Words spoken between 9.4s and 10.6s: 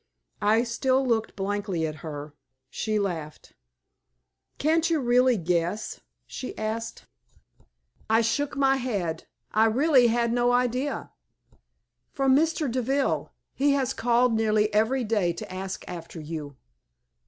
I really had no